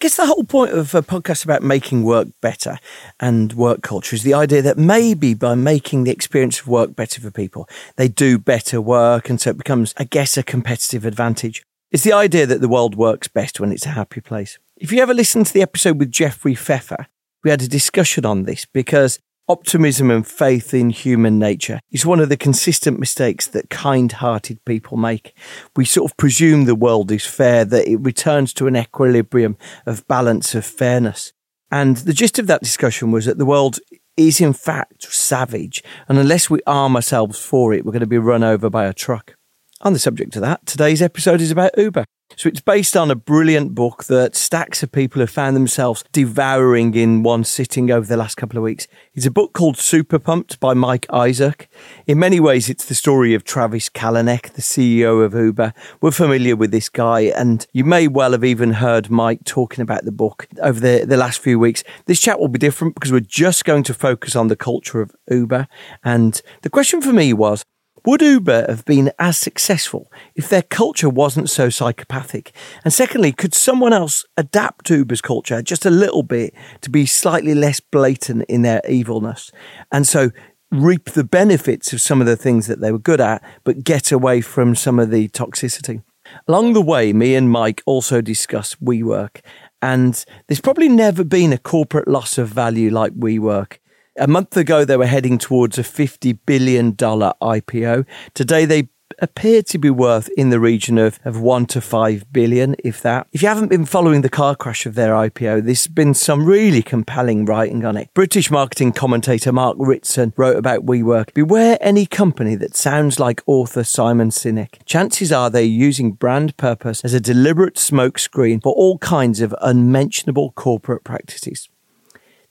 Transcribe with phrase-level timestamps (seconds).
[0.00, 2.78] I guess the whole point of a podcast about making work better
[3.20, 7.20] and work culture is the idea that maybe by making the experience of work better
[7.20, 9.28] for people, they do better work.
[9.28, 11.62] And so it becomes, I guess, a competitive advantage.
[11.90, 14.58] It's the idea that the world works best when it's a happy place.
[14.78, 17.06] If you ever listen to the episode with Jeffrey Pfeffer,
[17.44, 19.18] we had a discussion on this because
[19.50, 24.64] Optimism and faith in human nature is one of the consistent mistakes that kind hearted
[24.64, 25.36] people make.
[25.74, 29.56] We sort of presume the world is fair, that it returns to an equilibrium
[29.86, 31.32] of balance, of fairness.
[31.68, 33.80] And the gist of that discussion was that the world
[34.16, 38.18] is in fact savage, and unless we arm ourselves for it, we're going to be
[38.18, 39.34] run over by a truck.
[39.82, 42.04] On the subject of that, today's episode is about Uber.
[42.36, 46.94] So it's based on a brilliant book that stacks of people have found themselves devouring
[46.94, 48.86] in one sitting over the last couple of weeks.
[49.14, 51.70] It's a book called Super Pumped by Mike Isaac.
[52.06, 55.72] In many ways, it's the story of Travis Kalanick, the CEO of Uber.
[56.02, 60.04] We're familiar with this guy, and you may well have even heard Mike talking about
[60.04, 61.82] the book over the, the last few weeks.
[62.04, 65.14] This chat will be different because we're just going to focus on the culture of
[65.30, 65.68] Uber.
[66.04, 67.64] And the question for me was,
[68.04, 72.52] would Uber have been as successful if their culture wasn't so psychopathic?
[72.84, 77.54] And secondly, could someone else adapt Uber's culture just a little bit to be slightly
[77.54, 79.50] less blatant in their evilness?
[79.92, 80.30] And so
[80.70, 84.12] reap the benefits of some of the things that they were good at, but get
[84.12, 86.02] away from some of the toxicity.
[86.46, 89.40] Along the way, me and Mike also discuss WeWork,
[89.82, 93.78] and there's probably never been a corporate loss of value like WeWork.
[94.18, 98.06] A month ago, they were heading towards a $50 billion IPO.
[98.34, 98.88] Today, they
[99.20, 103.26] appear to be worth in the region of, of one to five billion, if that.
[103.32, 106.82] If you haven't been following the car crash of their IPO, there's been some really
[106.82, 108.12] compelling writing on it.
[108.14, 111.32] British marketing commentator Mark Ritson wrote about WeWork.
[111.34, 114.84] Beware any company that sounds like author Simon Sinek.
[114.84, 120.52] Chances are they're using brand purpose as a deliberate smokescreen for all kinds of unmentionable
[120.52, 121.68] corporate practices.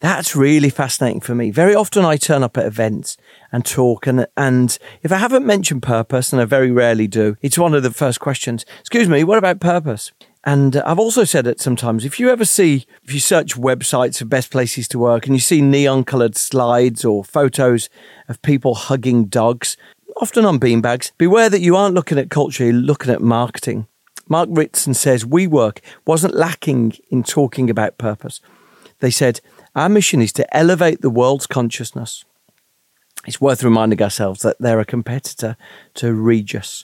[0.02, 1.52] That's really fascinating for me.
[1.52, 3.18] Very often I turn up at events
[3.52, 7.58] and talk and, and if I haven't mentioned purpose, and I very rarely do, it's
[7.58, 8.66] one of the first questions.
[8.80, 10.14] Excuse me, what about purpose?
[10.46, 12.06] And uh, I've also said it sometimes.
[12.06, 15.42] If you ever see, if you search websites of best places to work and you
[15.42, 17.90] see neon colored slides or photos
[18.30, 19.76] of people hugging dogs,
[20.22, 23.88] often on beanbags, beware that you aren't looking at culture, you're looking at marketing.
[24.30, 28.40] Mark Ritson says WeWork wasn't lacking in talking about purpose.
[29.00, 29.42] They said,
[29.80, 32.26] our mission is to elevate the world's consciousness.
[33.26, 35.56] It's worth reminding ourselves that they're a competitor
[35.94, 36.84] to Regus.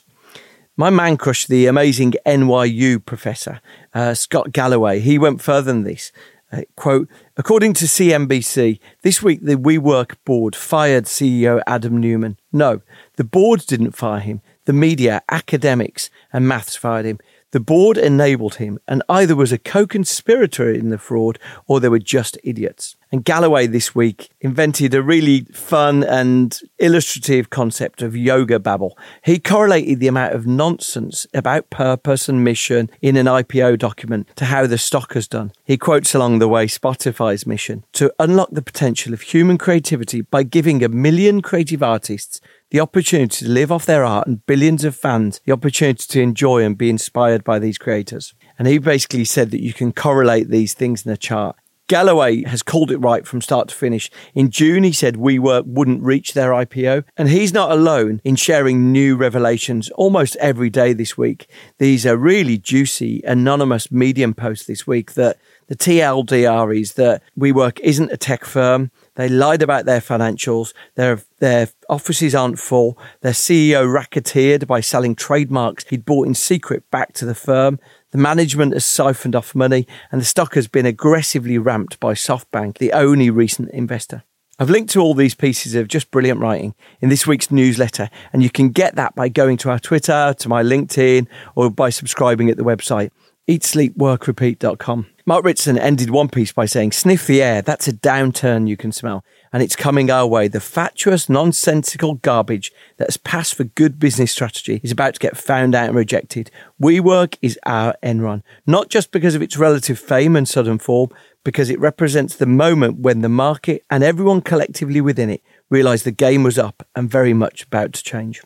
[0.78, 3.60] My man crush, the amazing NYU professor,
[3.92, 6.10] uh, Scott Galloway, he went further than this.
[6.50, 12.38] Uh, quote, according to CNBC, this week the WeWork board fired CEO Adam Neumann.
[12.50, 12.80] No,
[13.16, 14.40] the board didn't fire him.
[14.64, 17.18] The media, academics, and maths fired him.
[17.52, 21.98] The board enabled him and either was a co-conspirator in the fraud or they were
[21.98, 22.96] just idiots.
[23.12, 28.98] And Galloway this week invented a really fun and illustrative concept of yoga babble.
[29.24, 34.46] He correlated the amount of nonsense about purpose and mission in an IPO document to
[34.46, 35.52] how the stock has done.
[35.64, 40.42] He quotes along the way Spotify's mission to unlock the potential of human creativity by
[40.42, 42.40] giving a million creative artists
[42.70, 46.62] the opportunity to live off their art and billions of fans the opportunity to enjoy
[46.62, 48.34] and be inspired by these creators.
[48.58, 51.56] And he basically said that you can correlate these things in a chart.
[51.88, 54.10] Galloway has called it right from start to finish.
[54.34, 57.04] In June, he said WeWork wouldn't reach their IPO.
[57.16, 61.48] And he's not alone in sharing new revelations almost every day this week.
[61.78, 67.78] These are really juicy, anonymous Medium posts this week that the TLDR is that WeWork
[67.80, 68.90] isn't a tech firm.
[69.16, 70.72] They lied about their financials.
[70.94, 72.98] Their, their offices aren't full.
[73.22, 77.80] Their CEO racketeered by selling trademarks he'd bought in secret back to the firm.
[78.12, 82.78] The management has siphoned off money, and the stock has been aggressively ramped by SoftBank,
[82.78, 84.22] the only recent investor.
[84.58, 88.42] I've linked to all these pieces of just brilliant writing in this week's newsletter, and
[88.42, 92.48] you can get that by going to our Twitter, to my LinkedIn, or by subscribing
[92.48, 93.10] at the website
[93.48, 95.06] eatsleepworkrepeat.com.
[95.28, 98.92] Mark Ritson ended one piece by saying, Sniff the air, that's a downturn you can
[98.92, 99.24] smell.
[99.52, 100.46] And it's coming our way.
[100.46, 105.36] The fatuous, nonsensical garbage that has passed for good business strategy is about to get
[105.36, 106.52] found out and rejected.
[106.80, 111.12] WeWork is our Enron, not just because of its relative fame and sudden fall,
[111.42, 116.12] because it represents the moment when the market and everyone collectively within it realised the
[116.12, 118.42] game was up and very much about to change.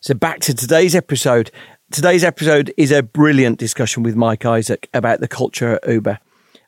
[0.00, 1.50] So back to today's episode.
[1.94, 6.18] Today's episode is a brilliant discussion with Mike Isaac about the culture at Uber.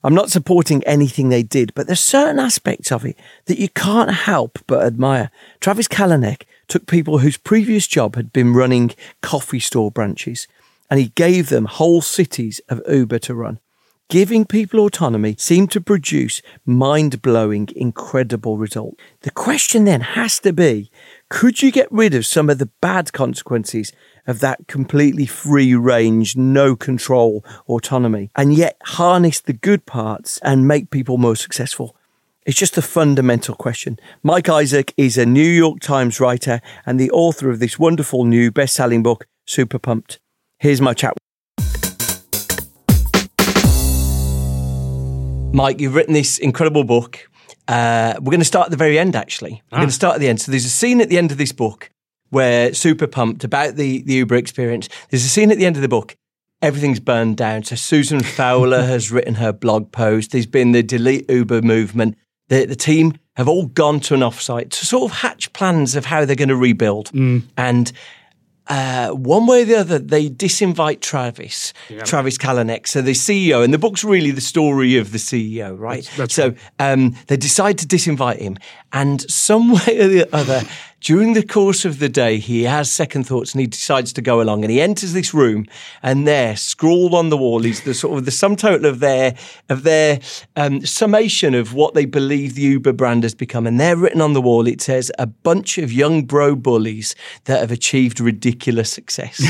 [0.05, 4.13] I'm not supporting anything they did, but there's certain aspects of it that you can't
[4.13, 5.33] help but admire.
[5.59, 10.47] Travis Kalanick took people whose previous job had been running coffee store branches
[10.89, 13.59] and he gave them whole cities of Uber to run.
[14.09, 19.03] Giving people autonomy seemed to produce mind blowing, incredible results.
[19.23, 20.93] The question then has to be
[21.29, 23.93] could you get rid of some of the bad consequences
[24.27, 30.67] of that completely free range, no control autonomy, and yet harness the good parts and
[30.69, 31.97] make people more successful?
[32.47, 33.99] It's just a fundamental question.
[34.23, 38.53] Mike Isaac is a New York Times writer and the author of this wonderful new
[38.53, 40.21] best selling book, Super Pumped.
[40.61, 41.15] Here's my chat.
[45.53, 47.29] Mike, you've written this incredible book.
[47.67, 49.63] Uh, we're going to start at the very end, actually.
[49.73, 49.81] We're ah.
[49.81, 50.41] going to start at the end.
[50.41, 51.91] So there's a scene at the end of this book
[52.31, 54.89] where super pumped about the, the Uber experience.
[55.11, 56.17] There's a scene at the end of the book.
[56.63, 57.65] Everything's burned down.
[57.65, 60.33] So Susan Fowler has written her blog post.
[60.33, 62.17] There's been the delete Uber movement.
[62.49, 66.07] The, the team have all gone to an offsite to sort of hatch plans of
[66.07, 67.13] how they're going to rebuild.
[67.13, 67.43] Mm.
[67.57, 67.93] And
[68.69, 72.03] uh, one way or the other, they disinvite Travis, yeah.
[72.03, 76.05] Travis Kalanick, so the CEO, and the book's really the story of the CEO, right?
[76.17, 78.57] That's, that's so um, they decide to disinvite him,
[78.93, 80.63] and some way or the other,
[81.01, 84.41] during the course of the day, he has second thoughts and he decides to go
[84.41, 85.67] along and he enters this room
[86.03, 89.37] and there, scrawled on the wall, is the sort of the sum total of their
[89.69, 90.21] of their
[90.57, 93.67] um, summation of what they believe the Uber brand has become.
[93.67, 97.15] And there, written on the wall, it says a bunch of young bro bullies
[97.45, 99.41] that have achieved ridiculous success.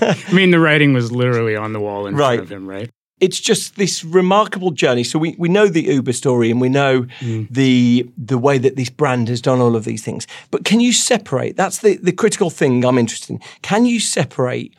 [0.00, 2.36] I mean, the writing was literally on the wall in right.
[2.36, 2.90] front of him, right?
[3.20, 5.04] It's just this remarkable journey.
[5.04, 7.48] So we, we know the Uber story and we know mm.
[7.50, 10.26] the the way that this brand has done all of these things.
[10.50, 11.56] But can you separate?
[11.56, 13.40] That's the, the critical thing I'm interested in.
[13.62, 14.74] Can you separate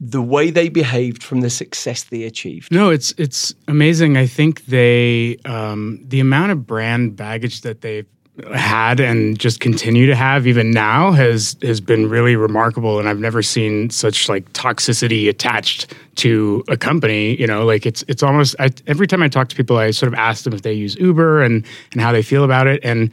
[0.00, 2.72] the way they behaved from the success they achieved?
[2.72, 4.16] No, it's it's amazing.
[4.16, 8.06] I think they um, the amount of brand baggage that they've
[8.54, 12.98] had and just continue to have even now has has been really remarkable.
[12.98, 18.04] And I've never seen such like toxicity attached to a company you know like it's
[18.08, 20.62] it's almost I, every time I talk to people I sort of ask them if
[20.62, 22.80] they use Uber and and how they feel about it.
[22.84, 23.10] And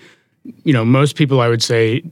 [0.64, 2.04] you know most people I would say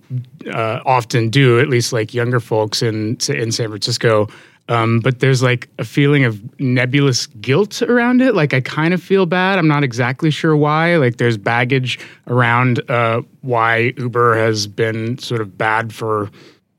[0.52, 4.28] uh, often do at least like younger folks in in San Francisco
[4.68, 8.34] um, but there's like a feeling of nebulous guilt around it.
[8.34, 9.60] Like I kind of feel bad.
[9.60, 10.98] I'm not exactly sure why.
[10.98, 16.32] Like there's baggage around uh, why Uber has been sort of bad for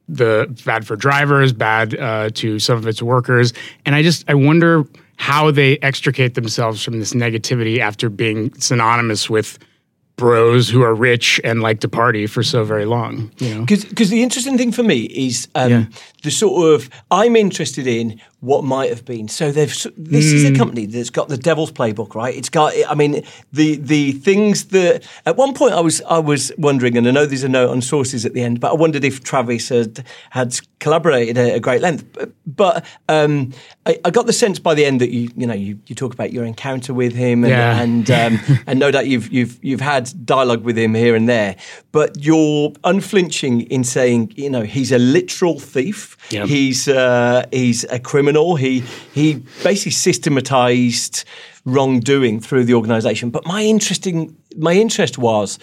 [0.09, 3.53] the bad for drivers, bad uh, to some of its workers,
[3.85, 4.85] and I just I wonder
[5.17, 9.59] how they extricate themselves from this negativity after being synonymous with
[10.17, 13.31] bros who are rich and like to party for so very long.
[13.39, 15.85] You know, because the interesting thing for me is um, yeah.
[16.23, 19.27] the sort of I'm interested in what might have been.
[19.27, 20.35] So they've this mm.
[20.35, 20.55] is a hmm.
[20.55, 22.35] company that's got the devil's playbook, right?
[22.35, 26.53] It's got I mean the the things that at one point I was I was
[26.57, 29.05] wondering, and I know there's a note on sources at the end, but I wondered
[29.05, 32.05] if Travis had had collaborated at a great length.
[32.13, 33.53] But, but um,
[33.85, 36.15] I, I, got the sense by the end that you you know you, you talk
[36.15, 37.81] about your encounter with him, and yeah.
[37.81, 41.57] and, um, and no doubt you've you've you've had dialogue with him here and there,
[41.91, 46.17] but you're unflinching in saying you know he's a literal thief.
[46.31, 46.47] Yep.
[46.47, 48.36] He's uh, he's a criminal.
[48.57, 51.25] He he basically systematized
[51.65, 53.31] wrongdoing through the organization.
[53.31, 55.59] But my interesting my interest was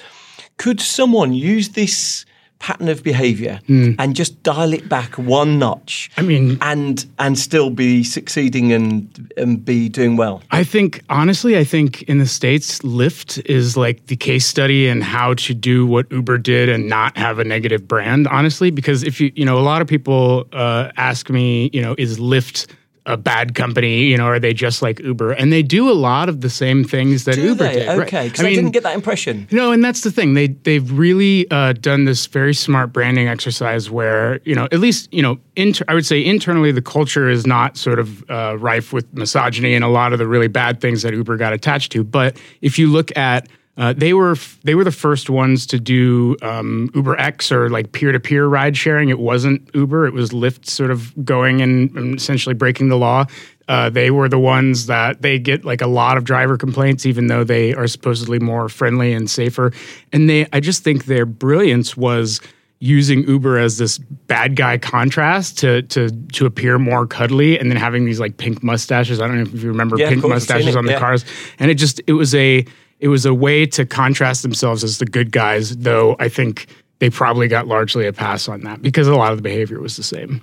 [0.57, 2.25] could someone use this
[2.63, 3.93] pattern of behavior mm.
[3.99, 6.09] and just dial it back one notch.
[6.15, 10.41] I mean, and and still be succeeding and and be doing well.
[10.49, 15.01] I think honestly, I think in the states, Lyft is like the case study in
[15.01, 18.29] how to do what Uber did and not have a negative brand.
[18.29, 21.95] Honestly, because if you you know, a lot of people uh, ask me, you know,
[21.97, 22.67] is Lyft
[23.05, 24.05] a bad company?
[24.05, 25.31] You know, are they just like Uber?
[25.33, 27.73] And they do a lot of the same things that Do Uber they?
[27.73, 27.89] did.
[27.89, 29.47] Okay, because I, didn't get that impression.
[29.51, 30.33] No, and that's the thing.
[30.33, 35.13] They they've really uh, done this very smart branding exercise where you know at least
[35.13, 38.93] you know inter- I would say internally the culture is not sort of uh, rife
[38.93, 42.03] with misogyny and a lot of the really bad things that Uber got attached to.
[42.03, 45.79] But if you look at uh, they were f- they were the first ones to
[45.79, 49.09] do um, Uber X or like peer to peer ride sharing.
[49.09, 53.25] It wasn't Uber; it was Lyft, sort of going and, and essentially breaking the law.
[53.67, 57.27] Uh, they were the ones that they get like a lot of driver complaints, even
[57.27, 59.71] though they are supposedly more friendly and safer.
[60.11, 62.41] And they, I just think their brilliance was
[62.79, 67.77] using Uber as this bad guy contrast to to to appear more cuddly, and then
[67.77, 69.19] having these like pink mustaches.
[69.19, 70.99] I don't know if you remember Yeah, pink mustaches on the yeah.
[70.99, 71.25] cars,
[71.57, 72.65] and it just it was a
[73.03, 75.75] it was a way to contrast themselves as the good guys.
[75.77, 76.67] Though I think
[76.99, 79.97] they probably got largely a pass on that because a lot of the behavior was
[79.97, 80.41] the same.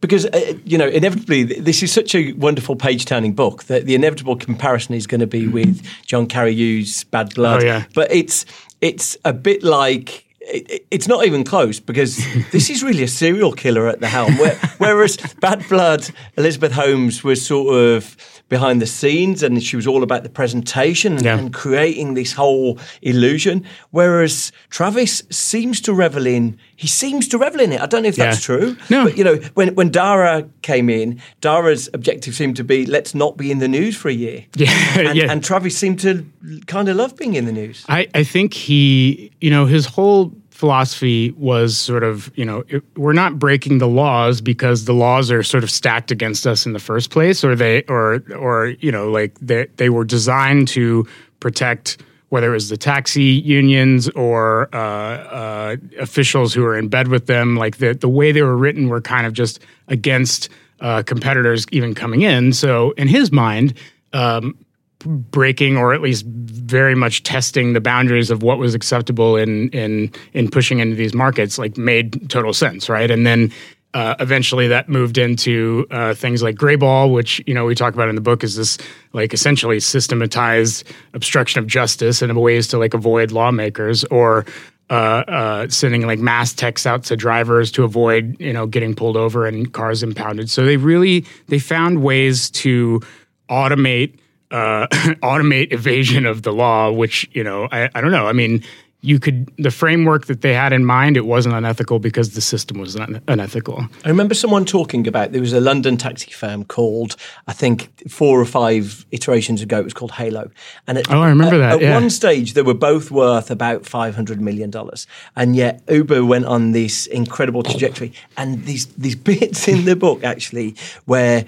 [0.00, 4.36] Because uh, you know, inevitably, this is such a wonderful page-turning book that the inevitable
[4.36, 7.62] comparison is going to be with John Carreyrou's Bad Blood.
[7.62, 7.68] Mm-hmm.
[7.68, 7.84] Oh, yeah.
[7.94, 8.44] But it's
[8.80, 10.26] it's a bit like.
[10.46, 12.16] It- it- It's not even close because
[12.52, 14.36] this is really a serial killer at the helm.
[14.38, 18.16] Where, whereas Bad Blood, Elizabeth Holmes was sort of
[18.48, 21.38] behind the scenes and she was all about the presentation and, Yeah.
[21.38, 23.64] and creating this whole illusion.
[23.92, 27.80] Whereas Travis seems to revel in, he seems to revel in it.
[27.80, 28.56] I don't know if that's Yeah.
[28.56, 28.76] true.
[28.90, 29.04] No.
[29.04, 33.36] But, you know, when, when Dara came in, Dara's objective seemed to be let's not
[33.36, 34.44] be in the news for a year.
[34.56, 35.30] Yeah, And, yeah.
[35.30, 36.26] and Travis seemed to
[36.66, 37.84] kind of love being in the news.
[37.88, 42.82] I, I think he, you know, his whole philosophy was sort of, you know, it,
[42.96, 46.72] we're not breaking the laws because the laws are sort of stacked against us in
[46.72, 51.06] the first place, or they, or, or you know, like they they were designed to
[51.40, 51.98] protect
[52.32, 57.26] whether it was the taxi unions or uh, uh, officials who were in bed with
[57.26, 57.56] them.
[57.56, 60.48] Like the the way they were written were kind of just against
[60.80, 62.54] uh, competitors even coming in.
[62.54, 63.74] So in his mind.
[64.14, 64.56] Um,
[65.04, 70.08] breaking or at least very much testing the boundaries of what was acceptable in in
[70.32, 73.50] in pushing into these markets like made total sense right and then
[73.94, 78.08] uh, eventually that moved into uh, things like Greyball which you know we talk about
[78.08, 78.78] in the book is this
[79.12, 80.84] like essentially systematized
[81.14, 84.44] obstruction of justice and ways to like avoid lawmakers or
[84.90, 89.16] uh, uh, sending like mass texts out to drivers to avoid you know getting pulled
[89.16, 93.00] over and cars impounded so they really they found ways to
[93.48, 94.18] automate
[94.52, 94.86] uh,
[95.22, 98.28] automate evasion of the law, which you know I, I don't know.
[98.28, 98.62] I mean,
[99.04, 101.16] you could the framework that they had in mind.
[101.16, 103.86] It wasn't unethical because the system was un- unethical.
[104.04, 107.16] I remember someone talking about there was a London taxi firm called
[107.48, 110.50] I think four or five iterations ago it was called Hailo,
[110.86, 111.94] and at, Oh, I remember at, that, At yeah.
[111.94, 116.46] one stage, they were both worth about five hundred million dollars, and yet Uber went
[116.46, 118.12] on this incredible trajectory.
[118.36, 121.44] And these these bits in the book actually where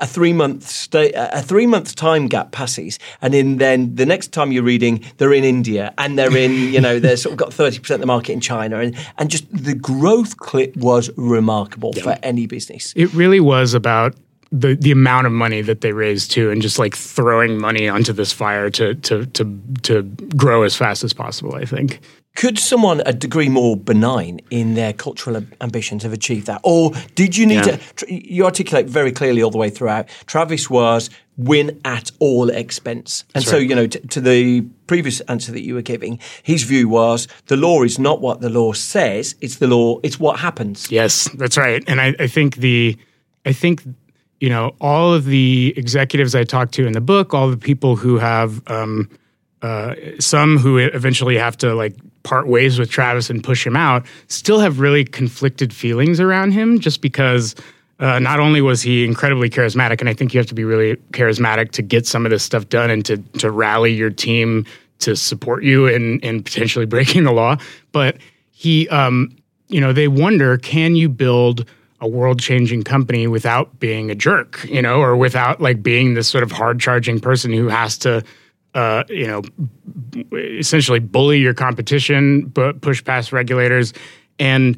[0.00, 4.32] a three month stay, a three month time gap passes, and in then the next
[4.32, 7.52] time you're reading, they're in India and they're in you know they're sort of got
[7.52, 11.92] thirty percent of the market in China, and and just the growth clip was remarkable
[11.92, 12.92] for any business.
[12.96, 14.14] It really was about
[14.60, 18.12] the the amount of money that they raised too, and just like throwing money onto
[18.12, 20.02] this fire to to to to
[20.36, 21.54] grow as fast as possible.
[21.54, 22.00] I think.
[22.36, 27.36] Could someone a degree more benign in their cultural ambitions have achieved that, or did
[27.36, 27.78] you need Yeah.
[27.96, 28.12] to?
[28.12, 30.08] You articulate very clearly all the way throughout.
[30.26, 33.68] Travis was win at all expense, and so right.
[33.68, 37.56] you know t- to the previous answer that you were giving, his view was the
[37.56, 40.90] law is not what the law says; it's the law; it's what happens.
[40.90, 41.84] Yes, that's right.
[41.86, 42.96] And I, I think the,
[43.46, 43.84] I think,
[44.44, 47.96] you know, all of the executives I talked to in the book, all the people
[47.96, 49.08] who have, um,
[49.62, 54.04] uh, some who eventually have to like part ways with Travis and push him out,
[54.28, 57.54] still have really conflicted feelings around him, just because.
[58.00, 60.96] Uh, not only was he incredibly charismatic, and I think you have to be really
[61.12, 64.66] charismatic to get some of this stuff done and to to rally your team
[64.98, 67.56] to support you in in potentially breaking the law,
[67.92, 68.16] but
[68.50, 69.36] he um,
[69.68, 71.70] you know, they wonder can you build
[72.00, 76.28] a world changing company without being a jerk, you know, or without like being this
[76.28, 78.22] sort of hard charging person who has to,
[78.74, 79.42] uh, you know,
[80.32, 83.92] essentially bully your competition, but push past regulators.
[84.38, 84.76] And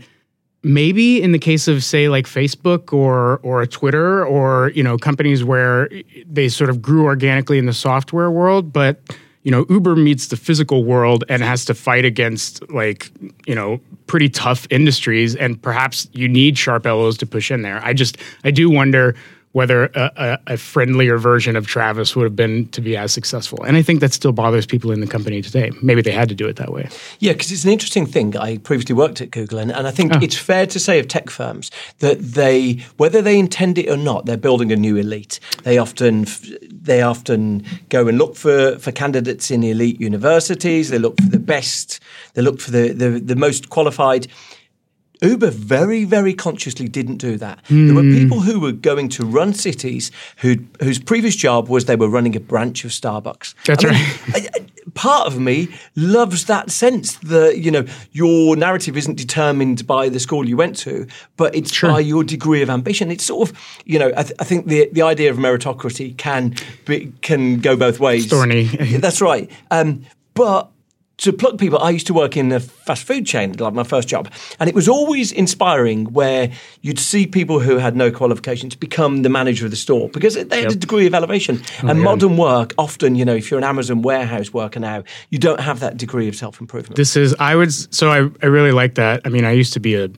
[0.62, 5.44] maybe in the case of say like Facebook or or Twitter or you know companies
[5.44, 5.88] where
[6.28, 9.00] they sort of grew organically in the software world, but
[9.46, 13.12] you know Uber meets the physical world and has to fight against like
[13.46, 17.80] you know pretty tough industries, and perhaps you need sharp elbows to push in there.
[17.84, 19.14] I just I do wonder
[19.56, 23.62] whether a, a, a, friendlier version of Travis would have been to be as successful.
[23.64, 25.70] And I think that still bothers people in the company today.
[25.80, 26.90] Maybe they had to do it that way.
[27.20, 28.36] Yeah, because it's an interesting thing.
[28.36, 30.18] I previously worked at Google, and, and I think oh.
[30.20, 31.70] it's fair to say of tech firms
[32.00, 35.40] that they, whether they intend it or not, they're building a new elite.
[35.62, 36.26] They often
[36.70, 40.90] they often go and look for, for candidates in elite universities.
[40.90, 41.98] They look for the best.
[42.34, 44.26] They look for the, the, the most qualified
[45.23, 47.62] Uber very, very consciously didn't do that.
[47.64, 47.87] Mm.
[47.87, 48.18] There were hmm.
[48.18, 52.37] people who were going to run cities who, whose previous job was they were running
[52.37, 53.54] a branch of Starbucks.
[53.64, 54.20] That's I mean, right.
[54.35, 59.87] I, I, part of me loves that sense that you know your narrative isn't determined
[59.87, 61.06] by the school you went to,
[61.37, 61.90] but it's sure.
[61.90, 63.11] by your degree of ambition.
[63.11, 66.54] It's sort of you know I, th- I think the the idea of meritocracy can
[66.85, 68.26] be, can go both ways.
[68.26, 68.64] Thorny.
[68.99, 69.50] That's right.
[69.70, 70.04] Um,
[70.35, 70.70] but
[71.18, 74.06] to pluck people, I used to work in a fast food chain, like my first
[74.06, 74.30] job,
[74.61, 79.30] and it was always inspiring where you'd see people who had no qualifications become the
[79.30, 80.73] manager of the store because they had yep.
[80.73, 81.62] a degree of elevation.
[81.82, 82.04] Oh, and yeah.
[82.04, 85.80] modern work, often, you know, if you're an Amazon warehouse worker now, you don't have
[85.80, 86.96] that degree of self improvement.
[86.96, 89.23] This is, I would, so I, I really like that.
[89.25, 90.08] I mean, I used to be a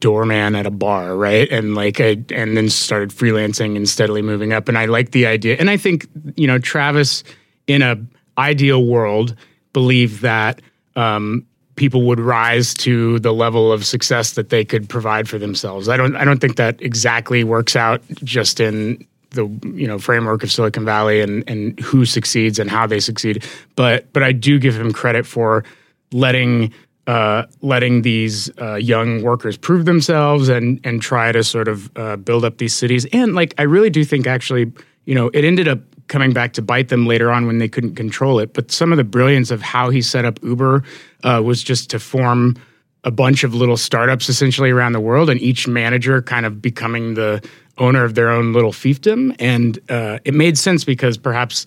[0.00, 1.50] doorman at a bar, right?
[1.50, 4.68] And like I and then started freelancing and steadily moving up.
[4.68, 5.56] And I like the idea.
[5.58, 7.24] And I think, you know, Travis
[7.66, 7.96] in a
[8.38, 9.36] ideal world
[9.76, 10.62] believe that
[10.96, 15.86] um, people would rise to the level of success that they could provide for themselves.
[15.86, 20.42] I don't I don't think that exactly works out just in the you know framework
[20.42, 23.44] of Silicon Valley and and who succeeds and how they succeed.
[23.74, 25.62] But but I do give him credit for
[26.10, 26.72] letting
[27.06, 32.16] uh, letting these uh, young workers prove themselves and and try to sort of uh,
[32.16, 33.04] build up these cities.
[33.12, 34.72] And like I really do think actually
[35.04, 37.94] you know it ended up coming back to bite them later on when they couldn't
[37.94, 38.52] control it.
[38.52, 40.82] But some of the brilliance of how he set up Uber
[41.24, 42.56] uh, was just to form
[43.04, 47.14] a bunch of little startups essentially around the world, and each manager kind of becoming
[47.14, 47.46] the
[47.78, 49.34] owner of their own little fiefdom.
[49.38, 51.66] And uh, it made sense because perhaps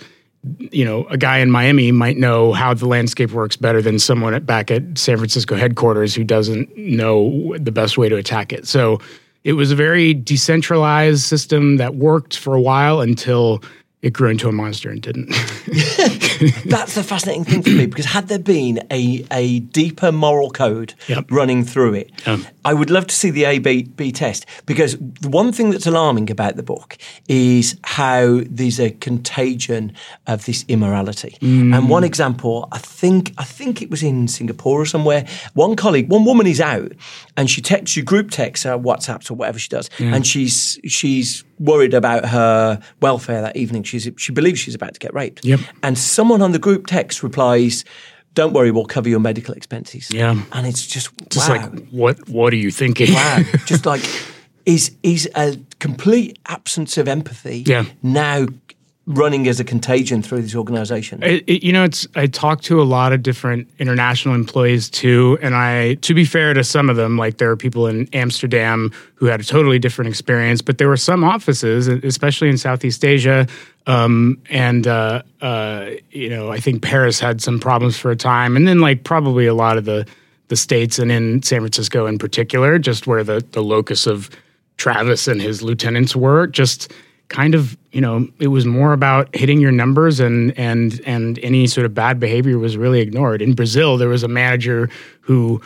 [0.71, 4.33] you know a guy in Miami might know how the landscape works better than someone
[4.33, 8.67] at, back at San Francisco headquarters who doesn't know the best way to attack it.
[8.67, 8.99] So
[9.43, 13.63] it was a very decentralized system that worked for a while until
[14.01, 15.27] it grew into a monster and didn't.
[16.65, 20.93] That's the fascinating thing for me because had there been a, a deeper moral code
[21.09, 21.25] yep.
[21.29, 24.97] running through it, um, I would love to see the A B, B test because
[24.97, 29.91] the one thing that's alarming about the book is how there's a contagion
[30.27, 31.37] of this immorality.
[31.41, 31.75] Mm.
[31.75, 35.27] And one example, I think I think it was in Singapore or somewhere.
[35.55, 36.93] One colleague, one woman is out
[37.35, 40.15] and she texts you group texts or WhatsApps or whatever she does, yeah.
[40.15, 43.83] and she's she's worried about her welfare that evening.
[43.83, 45.45] She's she believes she's about to get raped.
[45.45, 45.59] Yep.
[45.83, 47.85] And someone on the group text replies,
[48.33, 50.41] "Don't worry, we'll cover your medical expenses." Yeah.
[50.51, 51.55] And it's just just wow.
[51.55, 53.13] like what what are you thinking?
[53.13, 53.43] Wow.
[53.65, 54.01] just like
[54.65, 57.85] is is a complete absence of empathy yeah.
[58.03, 58.45] now
[59.09, 61.21] running as a contagion through this organization?
[61.23, 65.37] It, it, you know, it's I talked to a lot of different international employees too,
[65.41, 68.91] and I, to be fair to some of them, like there are people in Amsterdam
[69.15, 73.47] who had a totally different experience, but there were some offices, especially in Southeast Asia,
[73.87, 78.55] um, and uh, uh, you know, I think Paris had some problems for a time,
[78.55, 80.07] and then like probably a lot of the
[80.49, 84.29] the states and in San Francisco in particular, just where the the locus of
[84.77, 86.93] Travis and his lieutenants were, just
[87.29, 91.67] kind of you know it was more about hitting your numbers and and and any
[91.67, 93.41] sort of bad behavior was really ignored.
[93.41, 94.89] In brazil there was a manager
[95.21, 95.61] who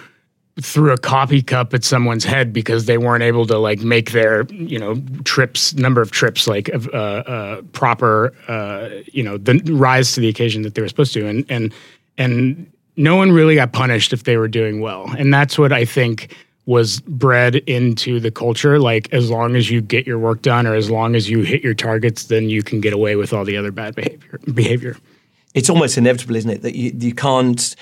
[0.62, 4.44] threw a coffee cup at someone's head because they weren't able to like make their
[4.52, 10.14] you know trips number of trips like uh, uh, proper uh, you know the rise
[10.14, 11.28] to the occasion that they were supposed to.
[11.28, 11.74] And and
[12.18, 15.10] and no one really got punished if they were doing well.
[15.18, 18.80] And that's what i think was bred into the culture.
[18.80, 21.64] Like as long as you get your work done or as long as you hit
[21.64, 24.40] your targets, then you can get away with all the other bad behavior.
[24.54, 24.98] Behavior.
[25.54, 27.76] It's almost inevitable, isn't it, that you you can't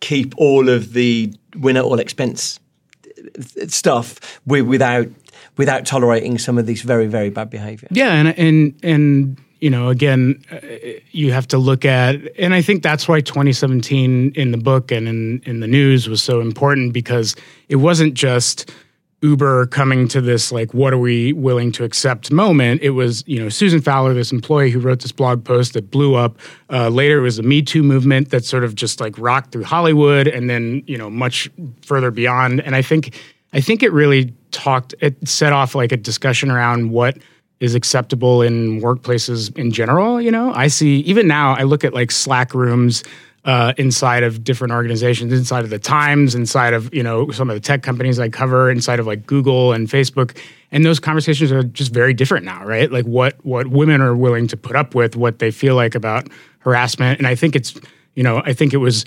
[0.00, 2.60] keep all of the winner all expense
[3.66, 5.08] stuff without
[5.56, 7.88] without tolerating some of these very very bad behavior.
[7.90, 10.58] Yeah, and and and you know, again, uh,
[11.10, 15.08] you have to look at, and I think that's why 2017 in the book and
[15.08, 17.34] in, in the news was so important because
[17.68, 18.70] it wasn't just
[19.20, 22.82] Uber coming to this, like, what are we willing to accept moment.
[22.82, 26.14] It was, you know, Susan Fowler, this employee who wrote this blog post that blew
[26.14, 26.38] up.
[26.70, 29.64] Uh, later, it was the Me Too movement that sort of just like rocked through
[29.64, 31.50] Hollywood and then, you know, much
[31.82, 32.60] further beyond.
[32.60, 33.18] And I think,
[33.52, 37.18] I think it really talked, it set off like a discussion around what,
[37.60, 40.20] is acceptable in workplaces in general.
[40.20, 41.54] You know, I see even now.
[41.54, 43.02] I look at like Slack rooms
[43.44, 47.56] uh, inside of different organizations, inside of the Times, inside of you know some of
[47.56, 50.36] the tech companies I cover, inside of like Google and Facebook,
[50.70, 52.90] and those conversations are just very different now, right?
[52.90, 56.28] Like what what women are willing to put up with, what they feel like about
[56.60, 57.74] harassment, and I think it's
[58.14, 59.04] you know I think it was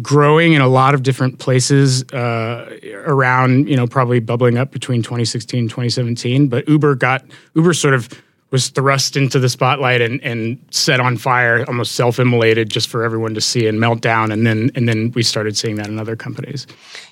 [0.00, 5.02] growing in a lot of different places uh, around you know probably bubbling up between
[5.02, 7.24] 2016 and 2017 but uber got
[7.54, 8.08] uber sort of
[8.52, 13.34] was thrust into the spotlight and, and set on fire, almost self-immolated, just for everyone
[13.34, 14.30] to see and melt down.
[14.30, 16.66] And then and then we started seeing that in other companies.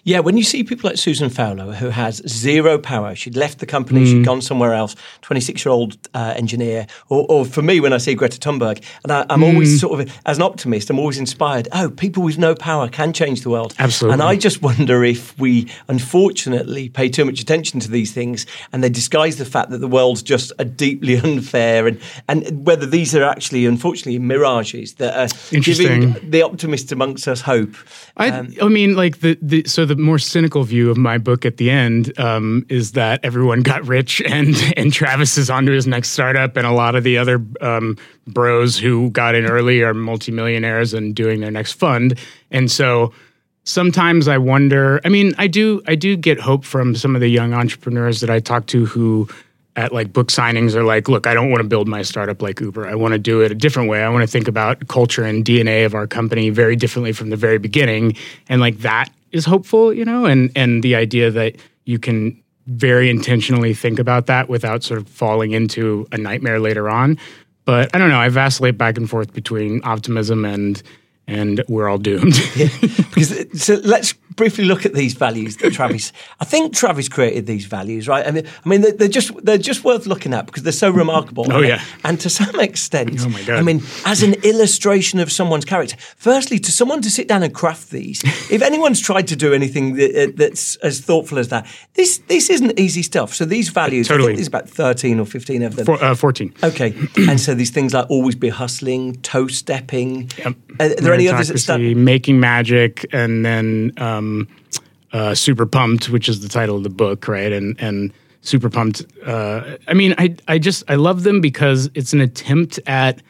[0.05, 3.67] Yeah, when you see people like Susan Fowler, who has zero power, she'd left the
[3.67, 4.07] company, mm.
[4.07, 8.39] she'd gone somewhere else, 26-year-old uh, engineer, or, or, for me, when I see Greta
[8.39, 9.53] Thunberg, and I, am mm.
[9.53, 11.69] always sort of, as an optimist, I'm always inspired.
[11.73, 13.75] Oh, people with no power can change the world.
[13.79, 14.15] Absolutely.
[14.15, 18.83] And I just wonder if we, unfortunately, pay too much attention to these things, and
[18.83, 23.15] they disguise the fact that the world's just a deeply unfair, and, and whether these
[23.15, 27.75] are actually, unfortunately, mirages that are giving the optimists amongst us hope.
[28.17, 31.45] I, um, I mean, like the, the so the more cynical view of my book
[31.45, 35.87] at the end um, is that everyone got rich and and Travis is onto his
[35.87, 39.95] next startup, and a lot of the other um, bros who got in early are
[39.95, 42.19] multimillionaires and doing their next fund,
[42.51, 43.13] and so
[43.65, 45.01] sometimes I wonder.
[45.05, 48.31] I mean, I do I do get hope from some of the young entrepreneurs that
[48.31, 49.29] I talk to who
[49.77, 52.61] at like book signings are like, look, I don't want to build my startup like
[52.61, 52.89] Uber.
[52.89, 54.03] I want to do it a different way.
[54.03, 57.37] I want to think about culture and DNA of our company very differently from the
[57.37, 58.17] very beginning.
[58.49, 63.11] And like that is hopeful, you know, and and the idea that you can very
[63.11, 67.19] intentionally think about that without sort of falling into a nightmare later on.
[67.65, 68.19] But I don't know.
[68.19, 70.83] I vacillate back and forth between optimism and
[71.27, 72.37] and we're all doomed.
[72.57, 72.69] yeah.
[72.81, 76.15] Because so let's briefly look at these values that Travis.
[76.41, 78.27] I think Travis created these values, right?
[78.27, 81.45] I mean, I mean, they're, just they're just worth looking at because they're so remarkable.
[81.53, 85.31] Oh yeah, and to some extent, oh my god, I mean, as an illustration of
[85.31, 85.97] someone's character.
[86.17, 89.97] Firstly, to someone to sit down and craft these, if anyone's tried to do anything
[89.97, 93.35] that, uh, that's as thoughtful as that, this this isn't easy stuff.
[93.35, 94.25] So these values, totally.
[94.25, 95.85] I think there's about thirteen or fifteen of them.
[95.85, 96.55] For, uh, Fourteen.
[96.65, 96.95] Okay,
[97.29, 100.31] and so these things like always be hustling, toe stepping.
[100.39, 100.55] Yep.
[100.81, 101.81] Are there any others that stand?
[102.03, 103.93] Making magic, and then.
[103.99, 104.30] Um,
[105.13, 107.53] uh, Super Pumped, which is the title of the book, right?
[107.53, 108.13] And and
[108.43, 109.05] Super Pumped.
[109.25, 113.23] Uh, I mean, I I just I love them because it's an attempt at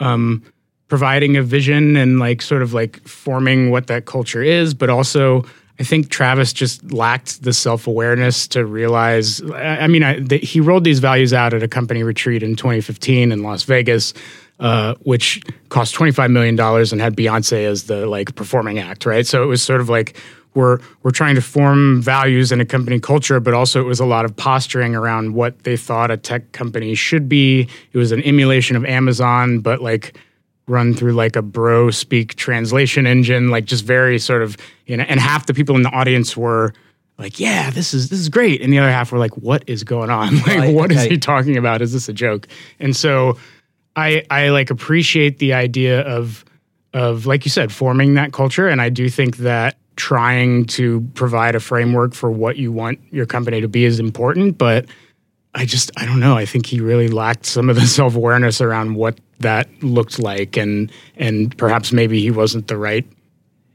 [0.00, 0.42] um,
[0.88, 5.44] providing a vision and like sort of like forming what that culture is, but also
[5.78, 9.42] I think Travis just lacked the self awareness to realize.
[9.52, 13.32] I mean, I, the, he rolled these values out at a company retreat in 2015
[13.32, 14.14] in Las Vegas.
[14.58, 19.26] Uh, which cost $25 million and had Beyonce as the like performing act, right?
[19.26, 20.16] So it was sort of like
[20.56, 24.06] we're we're trying to form values in a company culture, but also it was a
[24.06, 27.68] lot of posturing around what they thought a tech company should be.
[27.92, 30.18] It was an emulation of Amazon, but like
[30.66, 35.04] run through like a bro speak translation engine, like just very sort of you know.
[35.06, 36.72] And half the people in the audience were
[37.18, 39.84] like, "Yeah, this is this is great," and the other half were like, "What is
[39.84, 40.36] going on?
[40.46, 41.00] Like, right, what okay.
[41.00, 41.82] is he talking about?
[41.82, 42.48] Is this a joke?"
[42.80, 43.38] And so,
[43.94, 46.44] I I like appreciate the idea of
[46.94, 51.54] of like you said, forming that culture, and I do think that trying to provide
[51.54, 54.86] a framework for what you want your company to be is important, but
[55.54, 56.36] I just I don't know.
[56.36, 60.56] I think he really lacked some of the self awareness around what that looked like,
[60.56, 63.06] and and perhaps maybe he wasn't the right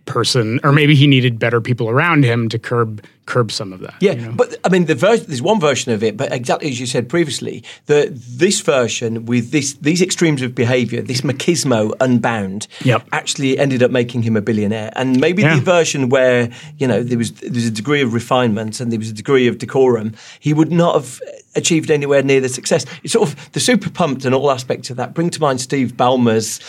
[0.05, 3.95] person, or maybe he needed better people around him to curb curb some of that.
[4.01, 4.31] Yeah, you know?
[4.33, 7.07] but I mean, the version, there's one version of it, but exactly as you said
[7.07, 13.07] previously, the this version with this these extremes of behaviour, this machismo unbound, yep.
[13.13, 14.91] actually ended up making him a billionaire.
[14.95, 15.55] And maybe yeah.
[15.55, 18.99] the version where you know there was there was a degree of refinement and there
[18.99, 21.21] was a degree of decorum, he would not have
[21.55, 22.85] achieved anywhere near the success.
[23.03, 25.13] It's sort of the super pumped and all aspects of that.
[25.13, 26.59] Bring to mind Steve Ballmer's.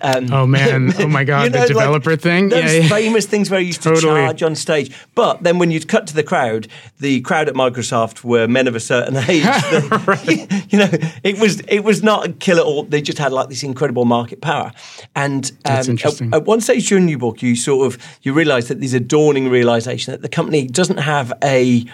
[0.00, 0.92] Um, oh man!
[1.06, 1.44] Oh my God!
[1.44, 2.48] you know, the developer like thing.
[2.48, 2.88] Those yeah, yeah.
[2.88, 4.00] famous things where he used totally.
[4.00, 4.96] to charge on stage.
[5.14, 8.74] But then when you cut to the crowd, the crowd at Microsoft were men of
[8.74, 9.42] a certain age.
[9.42, 10.88] that, you know,
[11.22, 12.84] it was it was not a kill at all.
[12.84, 14.72] They just had like this incredible market power.
[15.14, 18.80] And um, at, at, one stage during your book, you sort of you realise that
[18.80, 21.84] there's a dawning realization that the company doesn't have a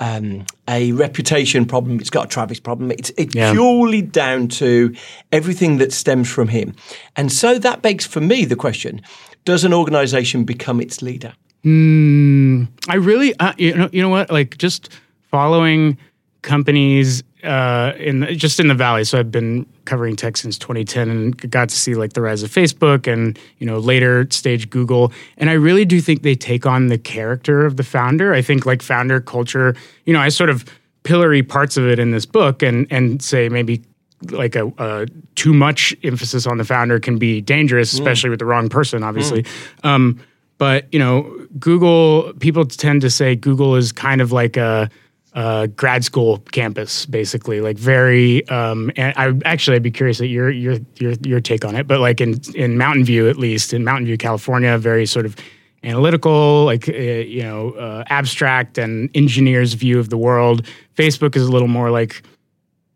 [0.00, 1.98] um, a reputation problem.
[2.00, 2.90] It's got a Travis problem.
[2.90, 3.52] It's, it's yeah.
[3.52, 4.94] purely down to
[5.32, 6.74] everything that stems from him.
[7.16, 9.02] And so that begs for me the question:
[9.44, 11.34] Does an organisation become its leader?
[11.64, 14.30] Mm, I really, uh, you know, you know what?
[14.30, 14.90] Like just
[15.30, 15.98] following
[16.42, 19.04] companies uh, in the, just in the valley.
[19.04, 22.50] So I've been covering tech since 2010 and got to see like the rise of
[22.50, 25.12] Facebook and you know later stage Google.
[25.36, 28.34] And I really do think they take on the character of the founder.
[28.34, 29.74] I think like founder culture.
[30.04, 30.64] You know, I sort of
[31.04, 33.82] pillory parts of it in this book and and say maybe
[34.30, 38.32] like a, a, too much emphasis on the founder can be dangerous, especially mm.
[38.32, 39.44] with the wrong person, obviously.
[39.44, 39.84] Mm.
[39.84, 40.20] Um,
[40.58, 44.90] but you know, Google people tend to say Google is kind of like a,
[45.34, 48.46] a grad school campus, basically, like very.
[48.48, 51.86] Um, and I actually I'd be curious at your your your your take on it,
[51.86, 55.36] but like in in Mountain View, at least in Mountain View, California, very sort of
[55.82, 60.66] analytical, like uh, you know, uh, abstract and engineer's view of the world.
[60.96, 62.22] Facebook is a little more like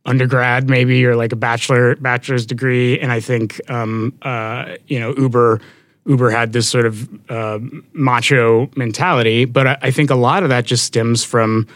[0.04, 2.98] undergrad, maybe, or like a bachelor bachelor's degree.
[2.98, 5.60] And I think um, uh, you know, Uber
[6.06, 7.58] Uber had this sort of uh,
[7.92, 11.68] macho mentality, but I, I, think a lot of that just stems from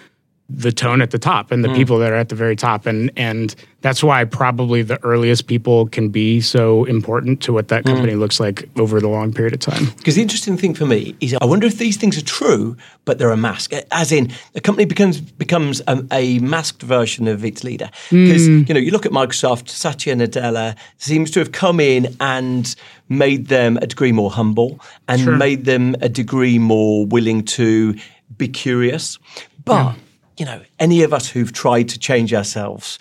[0.48, 1.74] the tone at the top and the mm.
[1.74, 5.86] people that are at the very top, and and that's why probably the earliest people
[5.86, 7.90] can be so important to what that hmm.
[7.90, 8.18] company mm.
[8.18, 9.86] looks like over the long period of time.
[9.96, 13.18] Because the interesting thing for me is, I wonder if these things are true, but
[13.18, 13.72] they're a mask.
[13.90, 17.90] As in, a company becomes becomes a, a masked version of its leader.
[18.10, 18.68] Because mm.
[18.68, 22.74] you know, you look at Microsoft, Satya Nadella seems to have come in and
[23.08, 25.36] made them a degree more humble and sure.
[25.36, 27.94] made them a degree more willing to
[28.36, 29.18] be curious.
[29.64, 29.94] But, yeah.
[30.36, 32.98] You know, any of us who've tried to change ourselves,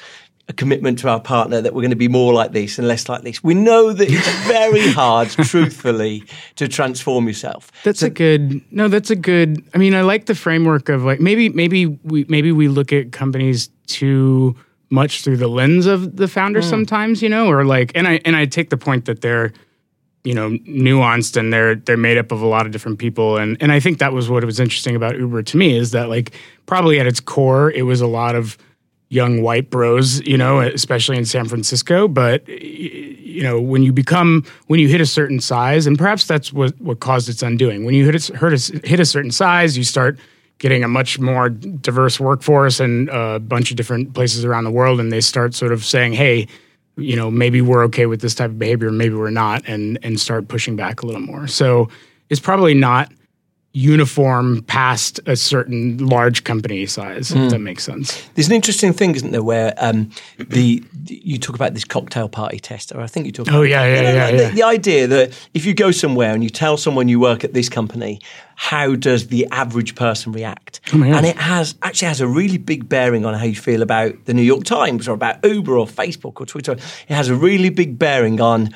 [0.47, 3.09] a commitment to our partner that we're going to be more like this and less
[3.09, 3.43] like this.
[3.43, 6.23] We know that it's very hard, truthfully,
[6.55, 7.71] to transform yourself.
[7.83, 8.61] That's so, a good.
[8.71, 9.63] No, that's a good.
[9.73, 13.11] I mean, I like the framework of like maybe maybe we maybe we look at
[13.11, 14.55] companies too
[14.91, 16.69] much through the lens of the founder mm.
[16.69, 19.51] sometimes, you know, or like and I and I take the point that they're
[20.25, 23.37] you know nuanced and they're they're made up of a lot of different people.
[23.37, 26.09] And and I think that was what was interesting about Uber to me is that
[26.09, 26.33] like
[26.65, 28.57] probably at its core it was a lot of
[29.09, 32.07] young white bros you know especially in San Francisco.
[32.07, 36.51] But you know when you become when you hit a certain size and perhaps that's
[36.51, 37.85] what what caused its undoing.
[37.85, 40.17] When you hit a, hit a certain size you start
[40.57, 44.99] getting a much more diverse workforce and a bunch of different places around the world
[44.99, 46.47] and they start sort of saying hey
[46.97, 50.19] you know, maybe we're okay with this type of behavior, maybe we're not, and and
[50.19, 51.47] start pushing back a little more.
[51.47, 51.89] So
[52.29, 53.11] it's probably not
[53.75, 57.43] uniform past a certain large company size, mm.
[57.43, 58.25] if that makes sense.
[58.33, 62.29] There's an interesting thing, isn't there, where um, the, the, you talk about this cocktail
[62.29, 63.51] party test, or I think you talk.
[63.51, 64.49] Oh yeah, yeah, you know, yeah, the, yeah.
[64.51, 67.67] The idea that if you go somewhere and you tell someone you work at this
[67.67, 68.21] company,
[68.55, 70.79] how does the average person react?
[70.93, 74.23] Oh and it has actually has a really big bearing on how you feel about
[74.23, 76.71] the New York Times or about Uber or Facebook or Twitter.
[76.73, 78.73] It has a really big bearing on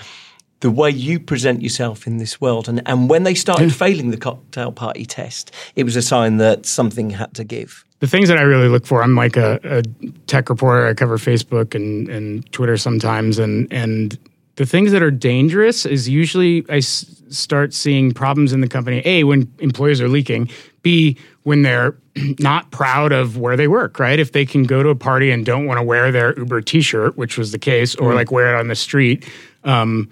[0.62, 2.68] the way you present yourself in this world.
[2.68, 6.66] And, and when they started failing the cocktail party test, it was a sign that
[6.66, 7.86] something had to give.
[8.00, 9.84] The things that I really look for, I'm like a, a
[10.28, 10.88] tech reporter.
[10.88, 13.40] I cover Facebook and, and Twitter sometimes.
[13.40, 14.18] And, and
[14.56, 19.02] the things that are dangerous is usually I s- start seeing problems in the company.
[19.06, 20.50] A, when employees are leaking.
[20.82, 21.96] B, when they're
[22.40, 24.20] not proud of where they work, right?
[24.20, 26.82] If they can go to a party and don't want to wear their Uber t
[26.82, 28.16] shirt, which was the case, or mm.
[28.16, 29.30] like wear it on the street.
[29.64, 30.10] Um,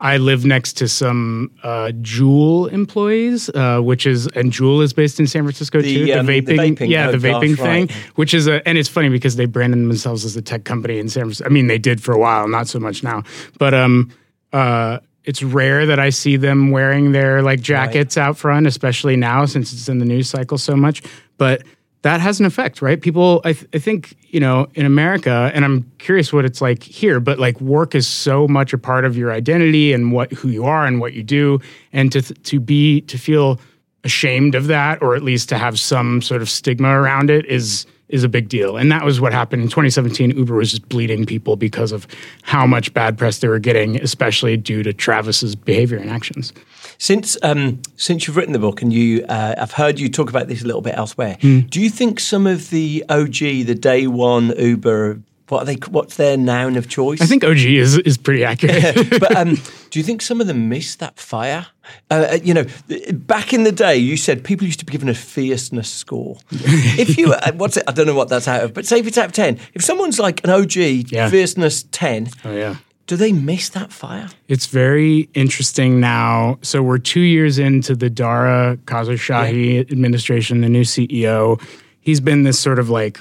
[0.00, 5.20] I live next to some uh, Juul employees, uh, which is and Juul is based
[5.20, 6.12] in San Francisco the, too.
[6.12, 7.92] Um, the, vaping, the vaping, yeah, oh, the vaping gosh, thing, right.
[8.14, 11.08] which is a and it's funny because they branded themselves as a tech company in
[11.10, 11.46] San Francisco.
[11.46, 13.24] I mean, they did for a while, not so much now,
[13.58, 14.10] but um,
[14.54, 18.24] uh, it's rare that I see them wearing their like jackets right.
[18.24, 21.02] out front, especially now since it's in the news cycle so much.
[21.36, 21.62] But
[22.02, 23.00] that has an effect, right?
[23.00, 26.82] People, I, th- I, think, you know, in America, and I'm curious what it's like
[26.82, 30.48] here, but like work is so much a part of your identity and what who
[30.48, 31.60] you are and what you do,
[31.92, 33.60] and to to be to feel
[34.02, 37.86] ashamed of that, or at least to have some sort of stigma around it, is
[38.08, 38.76] is a big deal.
[38.76, 40.36] And that was what happened in 2017.
[40.36, 42.06] Uber was just bleeding people because of
[42.42, 46.52] how much bad press they were getting, especially due to Travis's behavior and actions.
[47.00, 50.48] Since um, since you've written the book and you, uh, I've heard you talk about
[50.48, 51.38] this a little bit elsewhere.
[51.40, 51.70] Mm.
[51.70, 55.74] Do you think some of the OG, the day one Uber what are they?
[55.74, 57.20] What's their noun of choice?
[57.20, 59.10] I think OG is is pretty accurate.
[59.20, 59.54] but um,
[59.90, 61.66] do you think some of them miss that fire?
[62.10, 62.64] Uh, uh, you know,
[63.12, 66.38] back in the day, you said people used to be given a fierceness score.
[66.50, 67.84] if you, uh, what's it?
[67.88, 69.82] I don't know what that's out of, but say if it's out of ten, if
[69.82, 71.28] someone's like an OG yeah.
[71.28, 72.76] fierceness ten, oh yeah,
[73.10, 74.28] do they miss that fire?
[74.46, 76.60] It's very interesting now.
[76.62, 79.80] So we're two years into the Dara Khosrowshahi yeah.
[79.80, 81.60] administration, the new CEO.
[81.98, 83.18] He's been this sort of like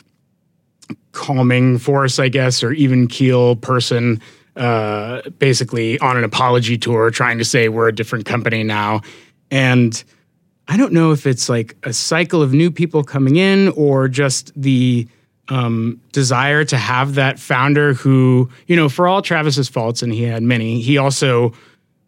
[1.11, 4.21] calming force, I guess, or even keel person,
[4.55, 9.01] uh, basically on an apology tour, trying to say we're a different company now.
[9.49, 10.03] And
[10.67, 14.51] I don't know if it's like a cycle of new people coming in or just
[14.55, 15.07] the
[15.49, 20.23] um, desire to have that founder who, you know, for all Travis's faults, and he
[20.23, 21.53] had many, he also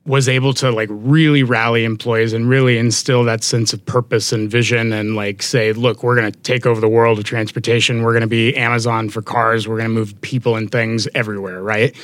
[0.06, 4.50] was able to like really rally employees and really instill that sense of purpose and
[4.50, 8.02] vision and like say look we're going to take over the world of transportation.
[8.02, 9.68] We're going to be amazon for cars.
[9.68, 11.96] We're going to move people and things everywhere right?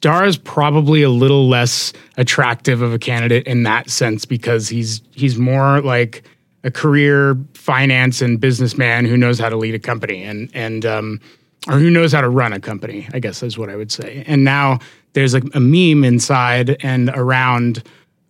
[0.00, 5.38] Dara's probably a little less attractive of a candidate in that sense because he's he's
[5.38, 6.24] more like
[6.64, 11.20] a career finance and businessman who knows how to lead a company and and um,
[11.68, 13.06] or who knows how to run a company.
[13.12, 14.24] I guess is what I would say.
[14.26, 14.80] And now
[15.12, 17.82] there's like a meme inside and around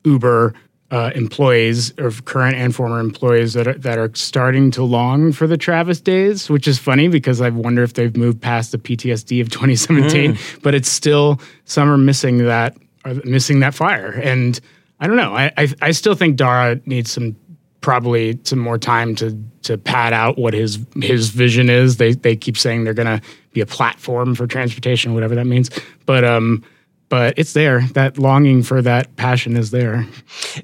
[0.05, 0.55] Uber
[0.91, 5.47] uh, employees or current and former employees that are, that are starting to long for
[5.47, 9.41] the Travis days, which is funny because I wonder if they've moved past the PTSD
[9.41, 10.35] of 2017.
[10.35, 10.63] Mm.
[10.63, 14.61] But it's still some are missing that are missing that fire, and
[15.01, 15.35] I don't know.
[15.35, 17.37] I, I I still think Dara needs some
[17.85, 21.99] probably some more time to to pad out what his his vision is.
[21.99, 25.69] They they keep saying they're going to be a platform for transportation, whatever that means.
[26.07, 26.65] But um,
[27.11, 27.83] but it's there.
[27.93, 30.07] That longing for that passion is there.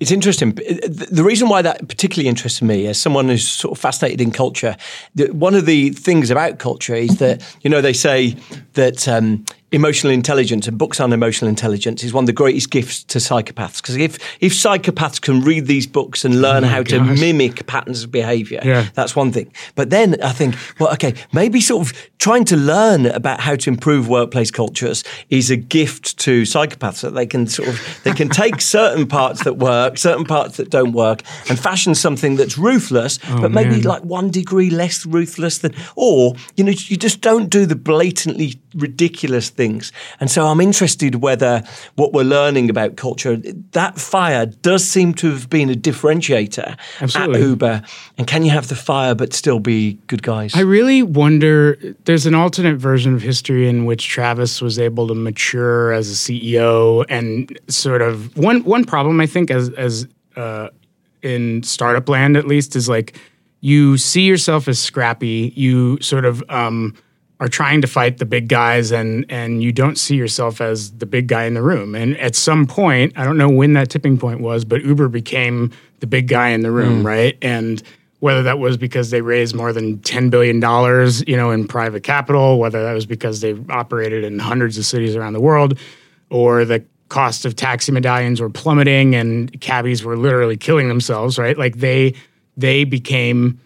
[0.00, 0.52] It's interesting.
[0.52, 4.74] The reason why that particularly interests me, as someone who's sort of fascinated in culture,
[5.30, 8.34] one of the things about culture is that you know they say
[8.72, 9.06] that.
[9.06, 13.18] Um, emotional intelligence and books on emotional intelligence is one of the greatest gifts to
[13.18, 16.90] psychopaths because if if psychopaths can read these books and learn oh how gosh.
[16.90, 18.88] to mimic patterns of behavior yeah.
[18.94, 23.06] that's one thing but then i think well okay maybe sort of trying to learn
[23.06, 27.68] about how to improve workplace cultures is a gift to psychopaths that they can sort
[27.68, 31.94] of they can take certain parts that work certain parts that don't work and fashion
[31.94, 33.82] something that's ruthless oh, but maybe man.
[33.82, 38.54] like one degree less ruthless than or you know you just don't do the blatantly
[38.74, 39.92] ridiculous things.
[40.20, 41.62] And so I'm interested whether
[41.96, 43.36] what we're learning about culture,
[43.72, 47.42] that fire does seem to have been a differentiator Absolutely.
[47.42, 47.82] at Uber.
[48.16, 50.54] And can you have the fire but still be good guys?
[50.54, 51.78] I really wonder.
[52.06, 56.14] There's an alternate version of history in which Travis was able to mature as a
[56.14, 60.68] CEO and sort of one one problem I think as as uh,
[61.22, 63.18] in startup land at least is like
[63.60, 65.52] you see yourself as scrappy.
[65.54, 66.96] You sort of um,
[67.40, 71.06] are trying to fight the big guys and and you don't see yourself as the
[71.06, 71.94] big guy in the room.
[71.94, 75.72] And at some point, I don't know when that tipping point was, but Uber became
[76.00, 77.06] the big guy in the room, mm.
[77.06, 77.36] right?
[77.42, 77.82] And
[78.20, 80.56] whether that was because they raised more than $10 billion,
[81.26, 85.16] you know, in private capital, whether that was because they operated in hundreds of cities
[85.16, 85.78] around the world,
[86.28, 91.58] or the cost of taxi medallions were plummeting and cabbies were literally killing themselves, right?
[91.58, 92.14] Like they
[92.56, 93.58] they became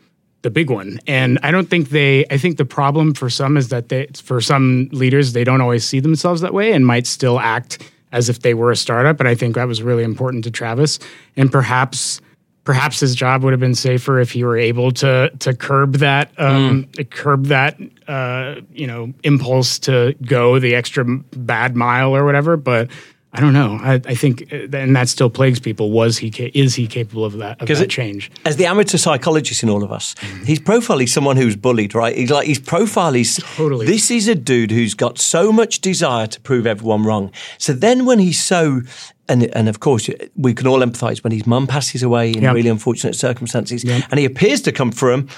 [0.45, 1.01] the big one.
[1.09, 4.41] And I don't think they, I think the problem for some is that they, for
[4.41, 8.43] some leaders, they don't always see themselves that way and might still act as if
[8.43, 9.19] they were a startup.
[9.19, 11.01] And I think that was really important to Travis.
[11.35, 12.21] And perhaps,
[12.63, 16.31] perhaps his job would have been safer if he were able to to curb that
[16.39, 17.11] um, mm.
[17.11, 22.57] curb that uh, you know impulse to go the extra bad mile or whatever.
[22.57, 22.91] But
[23.35, 23.81] I don't know.
[23.83, 25.91] I, I, think, uh, and that still plagues people.
[25.91, 26.29] Was he?
[26.55, 27.61] Is he capable of that?
[27.61, 28.31] Of that it, change?
[28.45, 30.45] As the amateur psychologist in all of us, mm.
[30.45, 31.97] his profile is someone who's bullied.
[31.97, 32.17] Right?
[32.17, 33.87] He's like his profile is totally.
[33.87, 37.33] This is a dude who's got so much desire to prove everyone wrong.
[37.59, 38.83] So then, when he's so
[39.29, 42.55] and and of course we can all empathise when his mum passes away in yep.
[42.55, 44.05] really unfortunate circumstances, yep.
[44.11, 45.29] and he appears to come from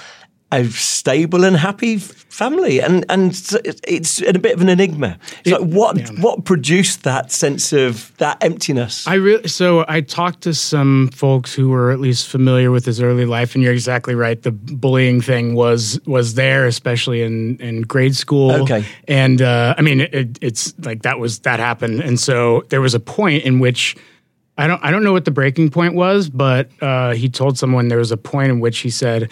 [0.51, 3.31] a stable and happy family, and and
[3.83, 5.17] it's a bit of an enigma.
[5.39, 6.21] It's it, like what yeah.
[6.21, 9.05] what produced that sense of that emptiness?
[9.07, 13.01] I really so I talked to some folks who were at least familiar with his
[13.01, 14.41] early life, and you're exactly right.
[14.41, 18.51] The bullying thing was was there, especially in in grade school.
[18.51, 22.81] Okay, and uh, I mean it, it's like that was that happened, and so there
[22.81, 23.95] was a point in which.
[24.59, 24.83] I don't.
[24.83, 28.11] I don't know what the breaking point was, but uh, he told someone there was
[28.11, 29.29] a point in which he said,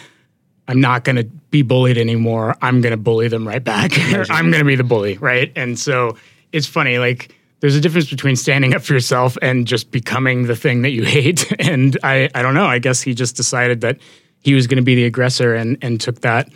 [0.68, 2.56] I'm not going to be bullied anymore.
[2.62, 3.92] I'm going to bully them right back.
[4.30, 5.52] I'm going to be the bully, right?
[5.56, 6.18] And so
[6.52, 10.56] it's funny, like there's a difference between standing up for yourself and just becoming the
[10.56, 11.52] thing that you hate.
[11.60, 12.66] And I, I don't know.
[12.66, 14.00] I guess he just decided that
[14.40, 16.50] he was going to be the aggressor and and took that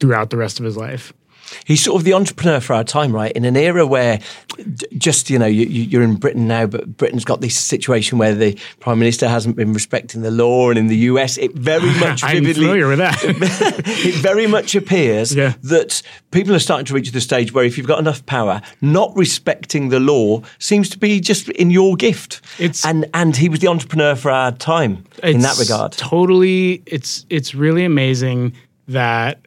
[0.00, 1.12] throughout the rest of his life
[1.64, 3.32] he's sort of the entrepreneur for our time, right?
[3.32, 4.20] In an era where
[4.96, 8.58] just, you know, you, are in Britain now, but Britain's got this situation where the
[8.80, 10.70] Prime Minister hasn't been respecting the law.
[10.70, 12.50] And in the US, it very much vividly.
[12.50, 13.18] I'm familiar with that.
[13.24, 15.54] it very much appears yeah.
[15.62, 19.14] that people are starting to reach the stage where if you've got enough power, not
[19.16, 22.40] respecting the law seems to be just in your gift.
[22.58, 25.92] It's, and, and he was the entrepreneur for our time in that regard.
[25.92, 26.82] Totally.
[26.86, 28.54] It's, it's really amazing
[28.88, 29.40] that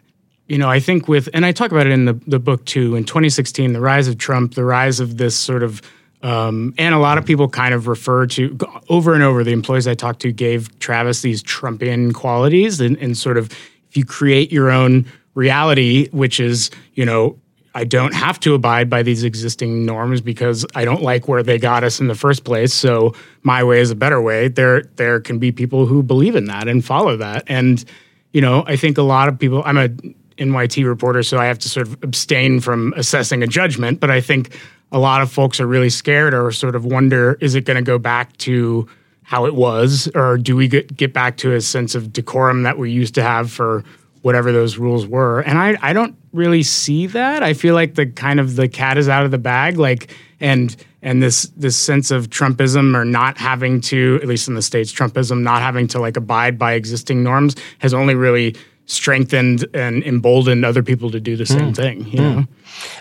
[0.47, 2.95] you know, I think with, and I talk about it in the, the book too,
[2.95, 5.81] in 2016, the rise of Trump, the rise of this sort of,
[6.23, 8.57] um, and a lot of people kind of refer to
[8.89, 13.17] over and over, the employees I talked to gave Travis these Trumpian qualities and, and
[13.17, 13.51] sort of,
[13.89, 15.05] if you create your own
[15.35, 17.37] reality, which is, you know,
[17.75, 21.59] I don't have to abide by these existing norms because I don't like where they
[21.59, 22.73] got us in the first place.
[22.73, 24.47] So my way is a better way.
[24.47, 27.43] There there can be people who believe in that and follow that.
[27.45, 27.85] And
[28.33, 29.61] you know, I think a lot of people.
[29.63, 29.89] I'm a
[30.37, 33.99] NYT reporter, so I have to sort of abstain from assessing a judgment.
[33.99, 34.57] But I think
[34.91, 37.83] a lot of folks are really scared or sort of wonder: is it going to
[37.83, 38.87] go back to
[39.23, 42.77] how it was, or do we get, get back to a sense of decorum that
[42.77, 43.83] we used to have for
[44.21, 45.41] whatever those rules were?
[45.41, 47.43] And I, I don't really see that.
[47.43, 50.75] I feel like the kind of the cat is out of the bag, like and
[51.01, 54.93] and this this sense of Trumpism or not having to, at least in the states,
[54.93, 58.55] Trumpism not having to like abide by existing norms has only really
[58.87, 61.75] strengthened and emboldened other people to do the same mm.
[61.75, 62.05] thing.
[62.07, 62.35] You mm.
[62.35, 62.47] know,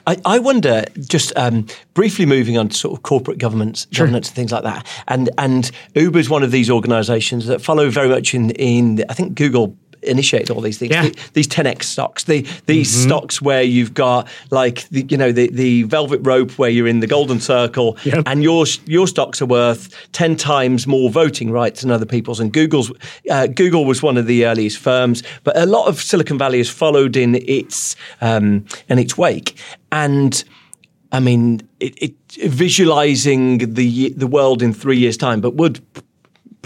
[0.06, 4.06] I, I wonder just um, briefly moving on to sort of corporate governments, sure.
[4.06, 4.86] governance, and things like that.
[5.08, 9.14] And and Uber is one of these organisations that follow very much in in I
[9.14, 9.76] think Google
[10.06, 10.92] initiate all these things.
[10.92, 11.02] Yeah.
[11.02, 13.08] The, these 10x stocks, the, these mm-hmm.
[13.08, 17.00] stocks where you've got like the, you know the, the velvet rope where you're in
[17.00, 18.22] the golden circle, yep.
[18.26, 22.40] and your your stocks are worth 10 times more voting rights than other people's.
[22.40, 22.92] And Google's
[23.30, 26.70] uh, Google was one of the earliest firms, but a lot of Silicon Valley has
[26.70, 29.56] followed in its um, in its wake,
[29.92, 30.42] and.
[31.12, 32.14] I mean, it, it,
[32.50, 35.80] visualizing the the world in three years' time, but would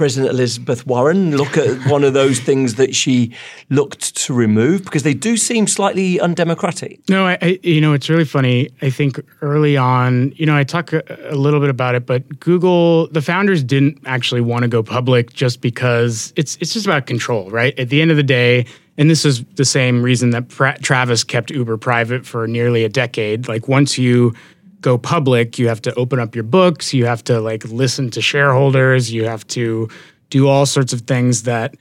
[0.01, 3.37] President Elizabeth Warren look at one of those things that she
[3.69, 7.07] looked to remove because they do seem slightly undemocratic.
[7.11, 8.71] No, I, I, you know it's really funny.
[8.81, 12.41] I think early on, you know, I talk a, a, little bit about it, but
[12.41, 17.05] Google, the founders didn't actually want to go public just because it's it's just about
[17.05, 17.79] control, right?
[17.79, 18.65] At the end of the day,
[18.97, 22.89] and this is the same reason that pra- Travis kept Uber private for nearly a
[22.89, 23.49] decade.
[23.49, 24.33] Like once you
[24.81, 28.23] go public, you have to open up your books, you have to like listen to
[28.23, 29.89] shareholders, you have to
[30.31, 31.75] do all sorts of things that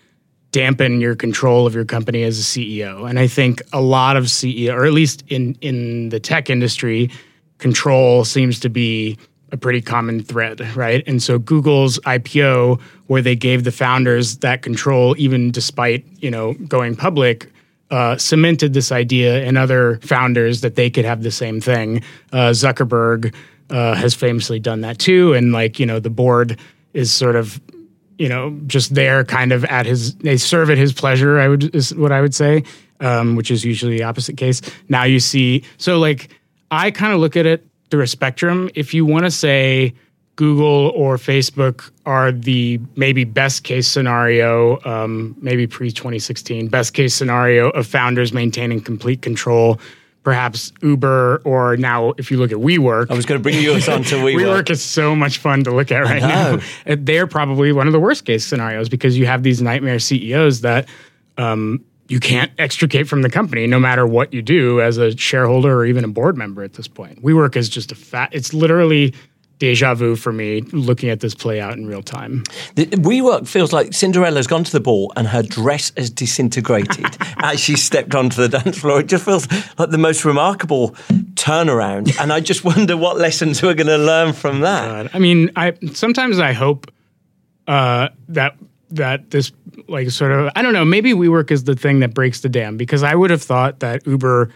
[0.52, 3.08] dampen your control of your company as a CEO.
[3.08, 7.12] And I think a lot of CEO, or at least in in the tech industry,
[7.60, 9.18] control seems to be
[9.52, 11.04] a pretty common thread, right?
[11.08, 16.54] And so Google's IPO, where they gave the founders that control, even despite you know
[16.68, 17.52] going public,
[17.92, 22.04] uh, cemented this idea in other founders that they could have the same thing.
[22.32, 23.34] Uh, Zuckerberg
[23.70, 26.60] uh, has famously done that too, and like you know, the board
[26.94, 27.60] is sort of
[28.18, 31.40] you know just there, kind of at his they serve at his pleasure.
[31.40, 32.64] I would is what I would say,
[33.00, 34.62] um, which is usually the opposite case.
[34.88, 36.30] Now you see, so like
[36.72, 38.70] I kind of look at it through a spectrum.
[38.76, 39.94] If you want to say
[40.40, 47.14] Google or Facebook are the maybe best case scenario, um, maybe pre 2016, best case
[47.14, 49.82] scenario of founders maintaining complete control.
[50.24, 53.12] Perhaps Uber, or now if you look at WeWork.
[53.12, 54.36] I was going to bring you on to WeWork.
[54.36, 56.60] WeWork is so much fun to look at right now.
[56.86, 60.88] They're probably one of the worst case scenarios because you have these nightmare CEOs that
[61.38, 65.76] um, you can't extricate from the company no matter what you do as a shareholder
[65.76, 67.22] or even a board member at this point.
[67.24, 69.14] WeWork is just a fat, it's literally
[69.60, 72.44] deja vu for me looking at this play out in real time.
[72.76, 77.60] The WeWork feels like Cinderella's gone to the ball and her dress has disintegrated as
[77.60, 79.02] she stepped onto the dance floor.
[79.02, 79.48] It just feels
[79.78, 80.92] like the most remarkable
[81.36, 82.20] turnaround.
[82.20, 85.04] And I just wonder what lessons we're going to learn from that.
[85.04, 85.12] God.
[85.14, 86.92] I mean, I sometimes I hope
[87.68, 88.56] uh, that
[88.92, 89.52] that this
[89.88, 92.78] like sort of I don't know maybe WeWork is the thing that breaks the dam
[92.78, 94.50] because I would have thought that Uber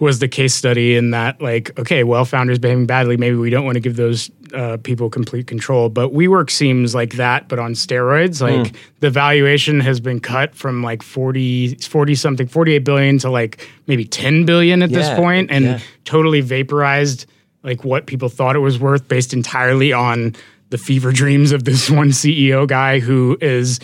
[0.00, 3.64] was the case study in that like okay well founders behaving badly maybe we don't
[3.64, 7.74] want to give those uh, people complete control but WeWork seems like that but on
[7.74, 8.44] steroids hmm.
[8.44, 8.76] like mm.
[9.00, 14.04] the valuation has been cut from like 40 40 something 48 billion to like maybe
[14.04, 15.80] 10 billion at yeah, this point and yeah.
[16.04, 17.26] totally vaporized
[17.62, 20.34] like what people thought it was worth based entirely on
[20.70, 23.80] the fever dreams of this one CEO guy who is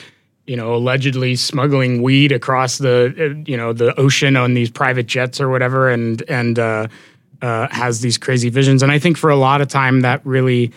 [0.46, 5.06] you know, allegedly smuggling weed across the, uh, you know, the ocean on these private
[5.06, 6.86] jets or whatever, and and uh,
[7.42, 8.82] uh, has these crazy visions.
[8.82, 10.72] And I think for a lot of time that really,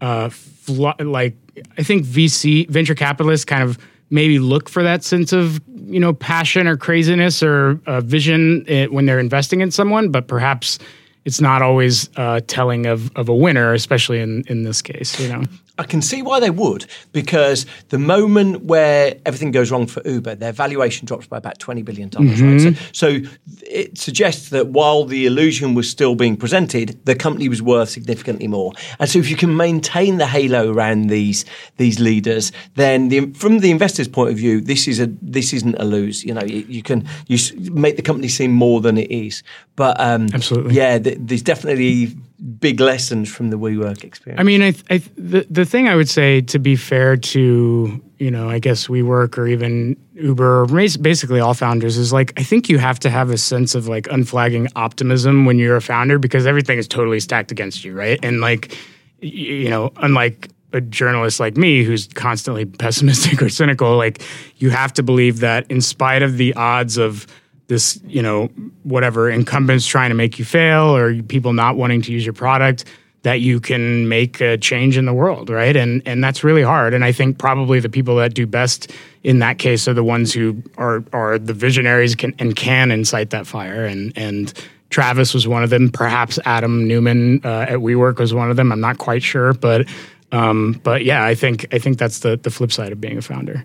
[0.00, 1.36] uh, fl- like,
[1.76, 3.78] I think VC venture capitalists kind of
[4.10, 8.86] maybe look for that sense of you know passion or craziness or uh, vision eh,
[8.86, 10.78] when they're investing in someone, but perhaps
[11.24, 15.28] it's not always uh, telling of, of a winner, especially in, in this case, you
[15.28, 15.42] know.
[15.78, 20.34] I can see why they would, because the moment where everything goes wrong for Uber,
[20.34, 22.10] their valuation drops by about $20 billion.
[22.10, 22.68] Mm-hmm.
[22.68, 22.76] Right?
[22.92, 23.30] So, so,
[23.62, 28.48] it suggests that while the illusion was still being presented, the company was worth significantly
[28.48, 28.72] more.
[28.98, 31.44] And so if you can maintain the halo around these
[31.76, 35.76] these leaders, then the, from the investor's point of view, this is a this isn't
[35.78, 36.24] a lose.
[36.24, 37.38] You know, you, you can you
[37.70, 39.42] make the company seem more than it is.
[39.76, 42.16] But um, absolutely, yeah, th- there's definitely
[42.60, 44.40] big lessons from the WeWork experience?
[44.40, 48.32] I mean, I, I, the the thing I would say to be fair to you
[48.32, 52.68] know, I guess WeWork or even Uber, or basically all founders is like I think
[52.68, 56.46] you have to have a sense of like unflagging optimism when you're a founder because
[56.46, 58.18] everything is totally stacked against you, right?
[58.22, 58.76] And like
[59.20, 64.22] you know, unlike a journalist like me who's constantly pessimistic or cynical, like
[64.56, 67.26] you have to believe that in spite of the odds of
[67.68, 68.48] this, you know,
[68.82, 72.84] whatever incumbents trying to make you fail or people not wanting to use your product,
[73.22, 75.76] that you can make a change in the world, right?
[75.76, 76.94] And and that's really hard.
[76.94, 78.92] And I think probably the people that do best
[79.22, 83.30] in that case are the ones who are are the visionaries can, and can incite
[83.30, 83.84] that fire.
[83.84, 84.52] And and
[84.90, 85.90] Travis was one of them.
[85.90, 88.72] Perhaps Adam Neumann uh, at WeWork was one of them.
[88.72, 89.86] I'm not quite sure, but
[90.32, 93.22] um, but yeah, I think I think that's the the flip side of being a
[93.22, 93.64] founder.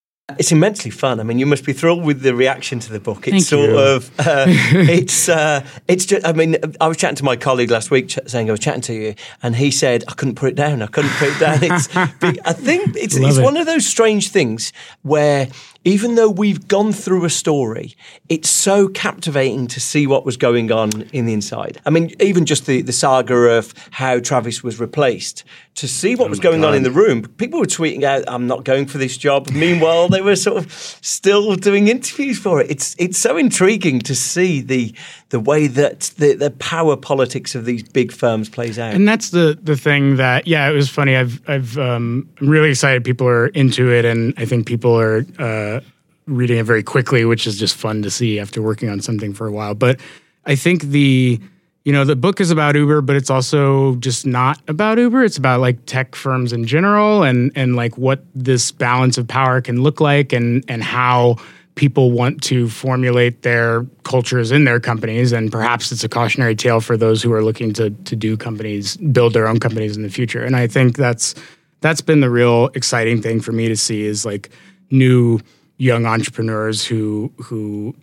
[0.39, 1.19] It's immensely fun.
[1.19, 3.27] I mean, you must be thrilled with the reaction to the book.
[3.27, 3.77] It's Thank sort you.
[3.77, 6.25] of, uh, it's, uh, it's just.
[6.25, 8.81] I mean, I was chatting to my colleague last week, ch- saying I was chatting
[8.81, 10.81] to you, and he said I couldn't put it down.
[10.81, 11.59] I couldn't put it down.
[11.63, 11.87] It's,
[12.19, 12.39] big.
[12.45, 13.43] I think it's, it's it.
[13.43, 15.47] one of those strange things where
[15.83, 17.95] even though we've gone through a story,
[18.29, 21.81] it's so captivating to see what was going on in the inside.
[21.85, 25.43] I mean, even just the, the saga of how Travis was replaced,
[25.75, 28.45] to see what oh was going on in the room, people were tweeting out, I'm
[28.45, 29.49] not going for this job.
[29.49, 32.69] Meanwhile, they were sort of still doing interviews for it.
[32.69, 34.93] It's it's so intriguing to see the
[35.31, 38.93] the way that the, the power politics of these big firms plays out.
[38.93, 41.15] And that's the the thing that yeah, it was funny.
[41.15, 43.03] I've I've um, I'm really excited.
[43.03, 45.79] People are into it, and I think people are uh,
[46.27, 49.47] reading it very quickly, which is just fun to see after working on something for
[49.47, 49.73] a while.
[49.73, 50.01] But
[50.45, 51.39] I think the
[51.85, 55.23] you know the book is about Uber, but it's also just not about Uber.
[55.23, 59.61] It's about like tech firms in general, and and like what this balance of power
[59.61, 61.37] can look like, and and how
[61.75, 66.81] people want to formulate their cultures in their companies and perhaps it's a cautionary tale
[66.81, 70.09] for those who are looking to to do companies build their own companies in the
[70.09, 70.43] future.
[70.43, 71.35] And i think that's
[71.81, 74.49] that's been the real exciting thing for me to see is like
[74.91, 75.39] new
[75.77, 77.95] young entrepreneurs who who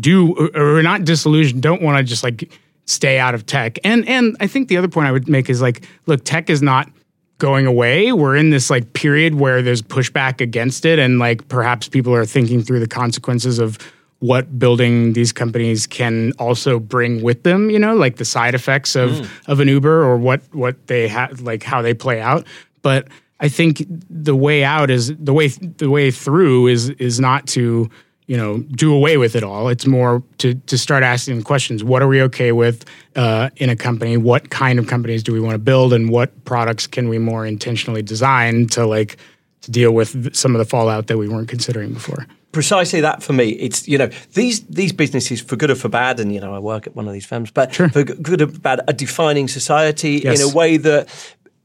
[0.00, 2.50] do or are not disillusioned don't want to just like
[2.86, 3.78] stay out of tech.
[3.84, 6.62] And and i think the other point i would make is like look tech is
[6.62, 6.88] not
[7.38, 8.12] going away.
[8.12, 12.24] We're in this like period where there's pushback against it, and like perhaps people are
[12.24, 13.78] thinking through the consequences of
[14.20, 17.70] what building these companies can also bring with them.
[17.70, 19.50] You know, like the side effects of hmm.
[19.50, 22.46] of an Uber or what what they have, like how they play out.
[22.82, 23.08] But
[23.40, 27.90] I think the way out is the way the way through is is not to
[28.26, 32.02] you know do away with it all it's more to to start asking questions what
[32.02, 35.54] are we okay with uh, in a company what kind of companies do we want
[35.54, 39.16] to build and what products can we more intentionally design to like
[39.62, 43.34] to deal with some of the fallout that we weren't considering before precisely that for
[43.34, 43.50] me.
[43.50, 46.58] It's you know these these businesses for good or for bad, and you know I
[46.58, 50.40] work at one of these firms, but for good or bad, are defining society Yes.
[50.40, 51.08] in a way that.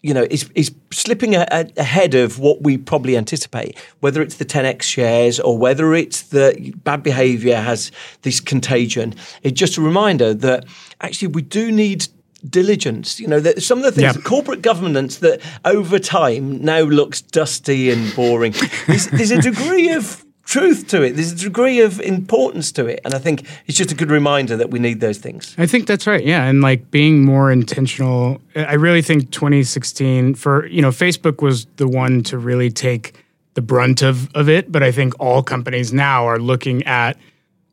[0.04, 3.78] You know, is is slipping a, a, ahead of what we probably anticipate.
[4.00, 7.92] Whether it's the 10x shares or whether it's the bad behaviour has
[8.24, 9.14] this contagion.
[9.44, 10.66] It's just a reminder that
[11.02, 12.08] actually we do need
[12.50, 13.20] diligence.
[13.20, 14.22] You know, that some of the things, Yeah.
[14.24, 18.56] corporate governance that over time now looks dusty and boring.
[18.88, 21.16] there's, there's a degree of truth to it.
[21.16, 24.58] There's a degree of importance to it, and I think it's just a good reminder
[24.58, 25.56] that we need those things.
[25.58, 26.24] I think that's right.
[26.24, 28.42] Yeah, and like being more intentional.
[28.56, 33.24] I really think 2016 for you know Facebook was the one to really take
[33.54, 37.18] the brunt of of it, but I think all companies now are looking at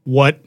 [0.05, 0.39] what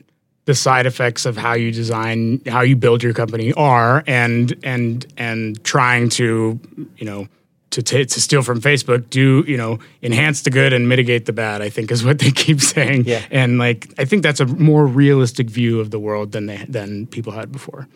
[0.45, 5.05] the side effects of how you design how you build your company are and and
[5.17, 6.59] and trying to
[6.95, 7.27] you know
[7.71, 11.33] to t- to steal from Facebook do you know enhance the good and mitigate the
[11.33, 13.21] bad I think is what they keep saying Yeah.
[13.31, 17.07] and like I think that's a more realistic view of the world than they than
[17.07, 17.87] people had before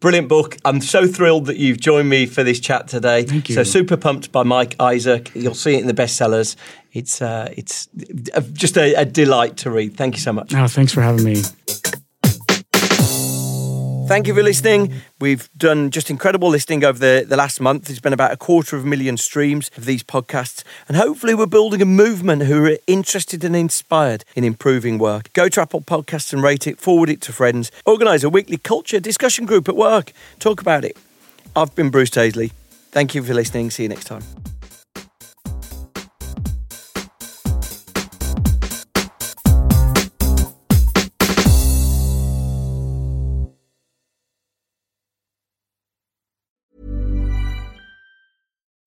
[0.00, 0.58] Brilliant book.
[0.66, 3.22] I'm so thrilled that you've joined me for this chat today.
[3.22, 3.54] Thank you.
[3.54, 5.30] So super pumped by Mike Isaac.
[5.34, 6.56] You'll see it in the bestsellers.
[6.92, 7.88] It's uh, it's
[8.34, 9.96] uh, just a, a delight to read.
[9.96, 10.52] Thank you so much.
[10.54, 11.36] oh thanks for having me
[14.06, 15.00] Thank you for listening.
[15.20, 17.86] We've done just incredible listening over the, the last month.
[17.86, 20.62] There's been about a quarter of a million streams of these podcasts.
[20.88, 25.32] And hopefully, we're building a movement who are interested and inspired in improving work.
[25.32, 29.00] Go to Apple Podcasts and rate it, forward it to friends, organise a weekly culture
[29.00, 30.96] discussion group at work, talk about it.
[31.56, 32.52] I've been Bruce Daisley.
[32.90, 33.70] Thank you for listening.
[33.70, 34.22] See you next time.